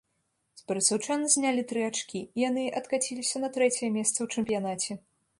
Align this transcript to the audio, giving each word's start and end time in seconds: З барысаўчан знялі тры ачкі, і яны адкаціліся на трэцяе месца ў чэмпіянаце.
З 0.59 0.63
барысаўчан 0.69 1.19
знялі 1.33 1.65
тры 1.71 1.83
ачкі, 1.89 2.21
і 2.23 2.39
яны 2.43 2.63
адкаціліся 2.79 3.41
на 3.43 3.49
трэцяе 3.57 3.89
месца 3.99 4.15
ў 4.21 4.27
чэмпіянаце. 4.43 4.97